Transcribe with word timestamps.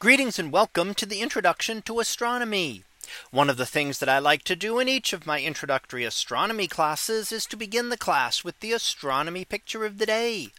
Greetings 0.00 0.38
and 0.38 0.52
welcome 0.52 0.94
to 0.94 1.04
the 1.04 1.20
introduction 1.22 1.82
to 1.82 1.98
astronomy. 1.98 2.84
One 3.32 3.50
of 3.50 3.56
the 3.56 3.66
things 3.66 3.98
that 3.98 4.08
I 4.08 4.20
like 4.20 4.44
to 4.44 4.54
do 4.54 4.78
in 4.78 4.88
each 4.88 5.12
of 5.12 5.26
my 5.26 5.42
introductory 5.42 6.04
astronomy 6.04 6.68
classes 6.68 7.32
is 7.32 7.46
to 7.46 7.56
begin 7.56 7.88
the 7.88 7.96
class 7.96 8.44
with 8.44 8.60
the 8.60 8.70
astronomy 8.72 9.44
picture 9.44 9.84
of 9.84 9.98
the 9.98 10.06
day 10.06 10.50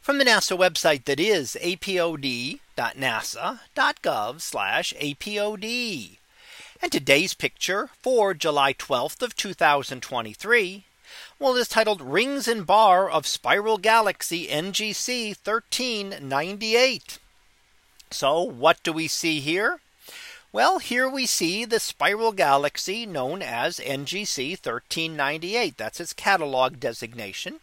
from 0.00 0.16
the 0.16 0.24
NASA 0.24 0.56
website 0.56 1.04
that 1.04 1.20
is 1.20 1.54
apod.nasa.gov 1.60 2.60
apod. 5.20 6.18
And 6.80 6.90
today's 6.92 7.34
picture 7.34 7.90
for 8.00 8.32
July 8.32 8.72
12th 8.72 9.20
of 9.20 9.36
2023 9.36 10.84
well, 11.38 11.56
is 11.56 11.68
titled 11.68 12.00
Rings 12.00 12.48
and 12.48 12.66
Bar 12.66 13.10
of 13.10 13.26
Spiral 13.26 13.76
Galaxy 13.76 14.46
NGC 14.46 15.36
1398. 15.44 17.18
So 18.12 18.42
what 18.42 18.82
do 18.82 18.92
we 18.92 19.08
see 19.08 19.40
here? 19.40 19.80
Well, 20.54 20.80
here 20.80 21.08
we 21.08 21.24
see 21.24 21.64
the 21.64 21.80
spiral 21.80 22.30
galaxy 22.32 23.06
known 23.06 23.40
as 23.40 23.78
NGC 23.78 24.50
1398. 24.50 25.78
That's 25.78 25.98
its 25.98 26.12
catalog 26.12 26.78
designation. 26.78 27.60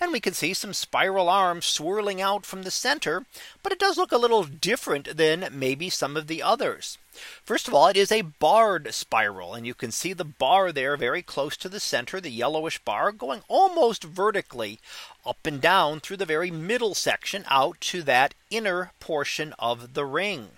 And 0.00 0.10
we 0.10 0.18
can 0.18 0.34
see 0.34 0.52
some 0.52 0.74
spiral 0.74 1.28
arms 1.28 1.66
swirling 1.66 2.20
out 2.20 2.44
from 2.44 2.64
the 2.64 2.72
center, 2.72 3.26
but 3.62 3.70
it 3.70 3.78
does 3.78 3.96
look 3.96 4.10
a 4.10 4.18
little 4.18 4.42
different 4.42 5.16
than 5.16 5.50
maybe 5.52 5.88
some 5.88 6.16
of 6.16 6.26
the 6.26 6.42
others. 6.42 6.98
First 7.44 7.68
of 7.68 7.74
all, 7.74 7.86
it 7.86 7.96
is 7.96 8.10
a 8.10 8.22
barred 8.22 8.92
spiral 8.92 9.54
and 9.54 9.64
you 9.64 9.74
can 9.74 9.92
see 9.92 10.12
the 10.12 10.24
bar 10.24 10.72
there 10.72 10.96
very 10.96 11.22
close 11.22 11.56
to 11.58 11.68
the 11.68 11.78
center, 11.78 12.20
the 12.20 12.28
yellowish 12.30 12.80
bar 12.80 13.12
going 13.12 13.42
almost 13.46 14.02
vertically 14.02 14.80
up 15.24 15.46
and 15.46 15.60
down 15.60 16.00
through 16.00 16.16
the 16.16 16.26
very 16.26 16.50
middle 16.50 16.96
section 16.96 17.44
out 17.46 17.80
to 17.82 18.02
that 18.02 18.34
inner 18.50 18.90
portion 18.98 19.52
of 19.60 19.94
the 19.94 20.04
ring. 20.04 20.48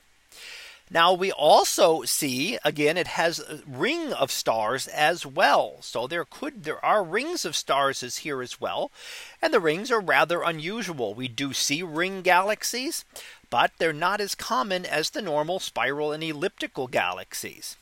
Now 0.91 1.15
we 1.15 1.33
also 1.33 2.03
see 2.03 2.59
again 2.63 2.99
it 2.99 3.07
has 3.07 3.39
a 3.41 3.63
ring 3.67 4.13
of 4.13 4.31
stars 4.31 4.87
as 4.89 5.25
well. 5.25 5.77
So 5.81 6.07
there 6.07 6.27
could 6.27 6.65
there 6.65 6.85
are 6.85 7.03
rings 7.03 7.47
of 7.47 7.57
stars 7.57 8.03
as 8.03 8.19
here 8.19 8.43
as 8.43 8.61
well. 8.61 8.91
And 9.41 9.53
the 9.55 9.61
rings 9.61 9.91
are 9.91 10.01
rather 10.01 10.43
unusual. 10.43 11.15
We 11.15 11.27
do 11.29 11.55
see 11.55 11.83
ring 11.83 12.21
galaxies, 12.21 13.05
but 13.49 13.73
they're 13.79 13.95
not 13.95 14.21
as 14.21 14.35
common 14.35 14.85
as 14.85 15.11
the 15.11 15.23
normal 15.23 15.59
spiral 15.59 16.13
and 16.13 16.23
elliptical 16.23 16.87
galaxies. 16.89 17.77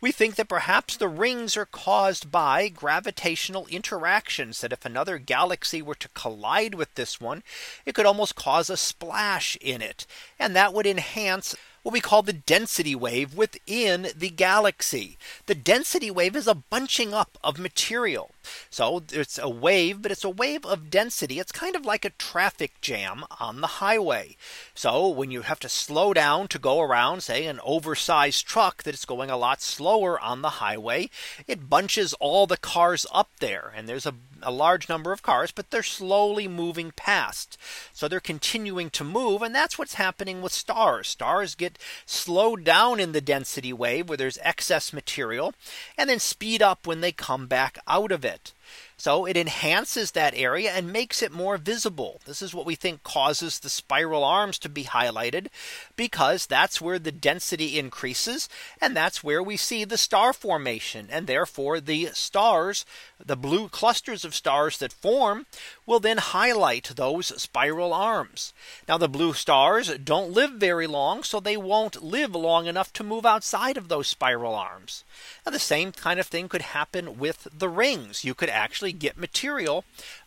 We 0.00 0.12
think 0.12 0.36
that 0.36 0.48
perhaps 0.50 0.96
the 0.96 1.08
rings 1.08 1.56
are 1.56 1.64
caused 1.66 2.30
by 2.30 2.68
gravitational 2.68 3.66
interactions 3.68 4.60
that 4.60 4.72
if 4.72 4.84
another 4.84 5.18
galaxy 5.18 5.82
were 5.82 5.94
to 5.96 6.10
collide 6.10 6.74
with 6.74 6.94
this 6.94 7.20
one, 7.20 7.42
it 7.84 7.94
could 7.94 8.06
almost 8.06 8.36
cause 8.36 8.68
a 8.70 8.76
splash 8.76 9.56
in 9.60 9.80
it. 9.82 10.06
And 10.38 10.54
that 10.54 10.74
would 10.74 10.86
enhance 10.86 11.56
what 11.86 11.92
we 11.92 12.00
call 12.00 12.20
the 12.22 12.32
density 12.32 12.96
wave 12.96 13.34
within 13.36 14.08
the 14.16 14.28
galaxy. 14.28 15.16
The 15.46 15.54
density 15.54 16.10
wave 16.10 16.34
is 16.34 16.48
a 16.48 16.54
bunching 16.56 17.14
up 17.14 17.38
of 17.44 17.60
material. 17.60 18.32
So 18.70 19.02
it's 19.12 19.38
a 19.38 19.48
wave, 19.48 20.02
but 20.02 20.10
it's 20.10 20.24
a 20.24 20.30
wave 20.30 20.64
of 20.66 20.90
density. 20.90 21.38
It's 21.38 21.52
kind 21.52 21.76
of 21.76 21.86
like 21.86 22.04
a 22.04 22.10
traffic 22.10 22.80
jam 22.80 23.22
on 23.38 23.60
the 23.60 23.66
highway. 23.78 24.36
So 24.74 25.06
when 25.08 25.30
you 25.30 25.42
have 25.42 25.60
to 25.60 25.68
slow 25.68 26.12
down 26.12 26.48
to 26.48 26.58
go 26.58 26.80
around, 26.80 27.20
say, 27.22 27.46
an 27.46 27.60
oversized 27.62 28.44
truck 28.46 28.82
that 28.82 28.94
is 28.94 29.04
going 29.04 29.30
a 29.30 29.36
lot 29.36 29.62
slower 29.62 30.18
on 30.18 30.42
the 30.42 30.58
highway, 30.60 31.08
it 31.46 31.70
bunches 31.70 32.14
all 32.14 32.48
the 32.48 32.56
cars 32.56 33.06
up 33.12 33.28
there. 33.38 33.72
And 33.76 33.88
there's 33.88 34.06
a, 34.06 34.14
a 34.42 34.50
large 34.50 34.88
number 34.88 35.12
of 35.12 35.22
cars, 35.22 35.52
but 35.52 35.70
they're 35.70 35.82
slowly 35.84 36.48
moving 36.48 36.90
past. 36.96 37.56
So 37.92 38.08
they're 38.08 38.18
continuing 38.20 38.90
to 38.90 39.04
move. 39.04 39.40
And 39.40 39.54
that's 39.54 39.78
what's 39.78 39.94
happening 39.94 40.42
with 40.42 40.52
stars. 40.52 41.06
Stars 41.08 41.54
get 41.54 41.74
slow 42.04 42.56
down 42.56 42.98
in 43.00 43.12
the 43.12 43.20
density 43.20 43.72
wave 43.72 44.08
where 44.08 44.16
there's 44.16 44.38
excess 44.42 44.92
material 44.92 45.54
and 45.98 46.08
then 46.08 46.18
speed 46.20 46.62
up 46.62 46.86
when 46.86 47.00
they 47.00 47.12
come 47.12 47.46
back 47.46 47.78
out 47.86 48.12
of 48.12 48.24
it. 48.24 48.52
So 48.98 49.26
it 49.26 49.36
enhances 49.36 50.12
that 50.12 50.34
area 50.34 50.72
and 50.72 50.90
makes 50.92 51.20
it 51.22 51.30
more 51.30 51.58
visible. 51.58 52.22
This 52.24 52.40
is 52.40 52.54
what 52.54 52.64
we 52.64 52.74
think 52.74 53.02
causes 53.02 53.58
the 53.58 53.68
spiral 53.68 54.24
arms 54.24 54.58
to 54.60 54.70
be 54.70 54.84
highlighted 54.84 55.48
because 55.96 56.46
that's 56.46 56.80
where 56.80 56.98
the 56.98 57.12
density 57.12 57.78
increases. 57.78 58.48
And 58.80 58.96
that's 58.96 59.22
where 59.22 59.42
we 59.42 59.58
see 59.58 59.84
the 59.84 59.98
star 59.98 60.32
formation 60.32 61.08
and 61.10 61.26
therefore 61.26 61.78
the 61.78 62.06
stars, 62.14 62.86
the 63.22 63.36
blue 63.36 63.68
clusters 63.68 64.24
of 64.24 64.34
stars 64.34 64.78
that 64.78 64.94
form 64.94 65.44
will 65.84 66.00
then 66.00 66.18
highlight 66.18 66.92
those 66.96 67.26
spiral 67.40 67.92
arms. 67.92 68.54
Now 68.88 68.96
the 68.96 69.10
blue 69.10 69.34
stars 69.34 69.94
don't 69.98 70.32
live 70.32 70.52
very 70.52 70.86
long, 70.86 71.22
so 71.22 71.38
they 71.38 71.58
won't 71.58 72.02
live 72.02 72.34
long 72.34 72.66
enough 72.66 72.94
to 72.94 73.04
move 73.04 73.26
outside 73.26 73.76
of 73.76 73.88
those 73.88 74.08
spiral 74.08 74.54
arms. 74.54 75.04
Now 75.44 75.52
the 75.52 75.58
same 75.58 75.92
kind 75.92 76.18
of 76.18 76.26
thing 76.26 76.48
could 76.48 76.62
happen 76.62 77.18
with 77.18 77.46
the 77.54 77.68
rings. 77.68 78.24
You 78.24 78.32
could 78.34 78.48
actually 78.56 78.92
get 78.92 79.16
material 79.18 79.84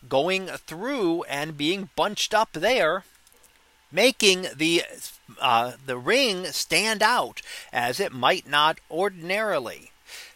going 0.07 0.45
through 0.47 1.23
and 1.23 1.57
being 1.57 1.89
bunched 1.95 2.33
up 2.33 2.49
there 2.53 3.03
making 3.91 4.45
the 4.55 4.83
uh, 5.41 5.73
the 5.85 5.97
ring 5.97 6.45
stand 6.45 7.01
out 7.01 7.41
as 7.73 7.99
it 7.99 8.11
might 8.11 8.47
not 8.47 8.79
ordinarily. 8.89 9.91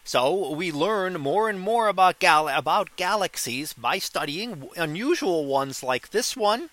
So 0.06 0.50
we 0.50 0.70
learn 0.70 1.14
more 1.18 1.48
and 1.48 1.58
more 1.58 1.88
about 1.88 2.18
gal- 2.18 2.46
about 2.48 2.94
galaxies 2.96 3.72
by 3.72 3.98
studying 3.98 4.68
unusual 4.76 5.46
ones 5.46 5.82
like 5.82 6.10
this 6.10 6.36
one. 6.36 6.68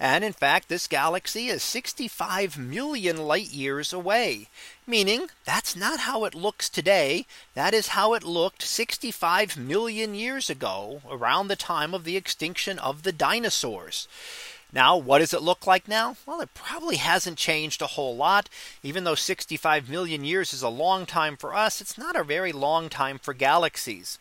And 0.00 0.24
in 0.24 0.32
fact, 0.32 0.66
this 0.68 0.88
galaxy 0.88 1.46
is 1.48 1.62
65 1.62 2.58
million 2.58 3.16
light 3.18 3.46
years 3.50 3.92
away, 3.92 4.48
meaning 4.84 5.30
that's 5.44 5.76
not 5.76 6.00
how 6.00 6.24
it 6.24 6.34
looks 6.34 6.68
today. 6.68 7.24
That 7.54 7.72
is 7.72 7.88
how 7.98 8.14
it 8.14 8.24
looked 8.24 8.62
65 8.64 9.56
million 9.56 10.16
years 10.16 10.50
ago 10.50 11.02
around 11.08 11.46
the 11.46 11.54
time 11.56 11.94
of 11.94 12.02
the 12.02 12.16
extinction 12.16 12.80
of 12.80 13.04
the 13.04 13.12
dinosaurs. 13.12 14.08
Now, 14.74 14.96
what 14.96 15.18
does 15.18 15.34
it 15.34 15.42
look 15.42 15.66
like 15.66 15.86
now? 15.86 16.16
Well, 16.24 16.40
it 16.40 16.54
probably 16.54 16.96
hasn't 16.96 17.36
changed 17.36 17.82
a 17.82 17.88
whole 17.88 18.16
lot. 18.16 18.48
Even 18.82 19.04
though 19.04 19.14
65 19.14 19.90
million 19.90 20.24
years 20.24 20.54
is 20.54 20.62
a 20.62 20.70
long 20.70 21.04
time 21.04 21.36
for 21.36 21.54
us, 21.54 21.82
it's 21.82 21.98
not 21.98 22.16
a 22.16 22.24
very 22.24 22.52
long 22.52 22.88
time 22.88 23.18
for 23.18 23.34
galaxies. 23.34 24.18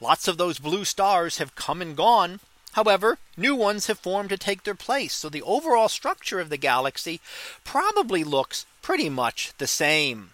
Lots 0.00 0.26
of 0.26 0.38
those 0.38 0.58
blue 0.58 0.84
stars 0.84 1.38
have 1.38 1.54
come 1.54 1.80
and 1.80 1.96
gone. 1.96 2.40
However, 2.72 3.18
new 3.36 3.54
ones 3.54 3.86
have 3.86 3.98
formed 4.00 4.30
to 4.30 4.36
take 4.38 4.64
their 4.64 4.74
place. 4.74 5.14
So 5.14 5.28
the 5.28 5.42
overall 5.42 5.88
structure 5.88 6.40
of 6.40 6.48
the 6.50 6.56
galaxy 6.56 7.20
probably 7.62 8.24
looks 8.24 8.66
pretty 8.80 9.08
much 9.08 9.52
the 9.58 9.68
same. 9.68 10.30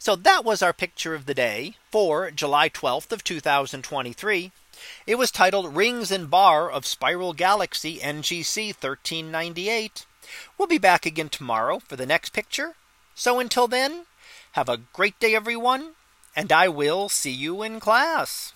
So 0.00 0.16
that 0.16 0.44
was 0.44 0.60
our 0.60 0.72
picture 0.72 1.14
of 1.14 1.26
the 1.26 1.34
day 1.34 1.74
for 1.92 2.32
July 2.32 2.68
12th 2.68 3.12
of 3.12 3.22
2023. 3.22 4.50
It 5.06 5.14
was 5.14 5.30
titled 5.30 5.74
Rings 5.74 6.10
and 6.10 6.28
Bar 6.30 6.70
of 6.70 6.86
Spiral 6.86 7.32
Galaxy 7.32 8.00
NGC 8.00 8.68
1398. 8.74 10.04
We'll 10.58 10.68
be 10.68 10.76
back 10.76 11.06
again 11.06 11.30
tomorrow 11.30 11.78
for 11.78 11.96
the 11.96 12.04
next 12.04 12.34
picture. 12.34 12.76
So 13.14 13.40
until 13.40 13.66
then, 13.66 14.04
have 14.52 14.68
a 14.68 14.76
great 14.76 15.18
day, 15.18 15.34
everyone, 15.34 15.94
and 16.36 16.52
I 16.52 16.68
will 16.68 17.08
see 17.08 17.30
you 17.30 17.62
in 17.62 17.80
class. 17.80 18.52